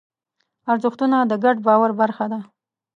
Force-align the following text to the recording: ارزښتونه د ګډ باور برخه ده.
ارزښتونه 0.71 1.17
د 1.25 1.33
ګډ 1.43 1.57
باور 1.67 1.91
برخه 2.01 2.25
ده. 2.31 2.39